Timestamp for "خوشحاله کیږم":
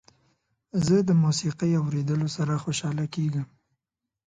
2.63-3.45